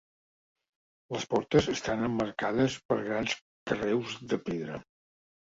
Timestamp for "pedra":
4.51-4.83